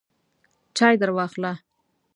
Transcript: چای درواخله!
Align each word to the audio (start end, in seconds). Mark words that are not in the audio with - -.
چای 0.77 0.95
درواخله! 1.01 1.53